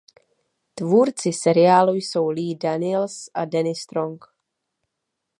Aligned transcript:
Tvůrci 0.75 1.33
seriálu 1.33 1.93
jsou 1.93 2.29
Lee 2.29 2.55
Daniels 2.55 3.29
a 3.33 3.45
Danny 3.45 3.75
Strong. 3.75 4.25